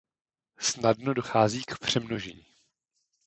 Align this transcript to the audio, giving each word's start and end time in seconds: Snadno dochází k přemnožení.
Snadno 0.59 1.13
dochází 1.13 1.61
k 1.63 1.79
přemnožení. 1.79 2.45